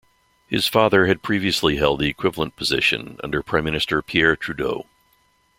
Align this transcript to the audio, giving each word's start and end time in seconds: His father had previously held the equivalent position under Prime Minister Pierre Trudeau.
His 0.47 0.65
father 0.65 1.05
had 1.05 1.21
previously 1.21 1.75
held 1.77 1.99
the 1.99 2.07
equivalent 2.07 2.55
position 2.55 3.19
under 3.23 3.43
Prime 3.43 3.63
Minister 3.65 4.01
Pierre 4.01 4.35
Trudeau. 4.35 4.87